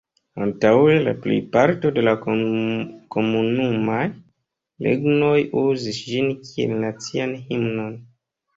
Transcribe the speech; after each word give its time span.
Antaŭe 0.43 0.93
la 1.07 1.11
plejparto 1.25 1.91
de 1.97 2.03
la 2.07 2.13
Komunumaj 2.23 3.99
Regnoj 4.87 5.37
uzis 5.67 6.03
ĝin 6.11 6.35
kiel 6.51 6.77
nacian 6.83 7.39
himnon. 7.47 7.97